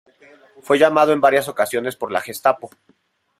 [0.63, 2.71] Fue llamado en varias ocasiones por la Gestapo.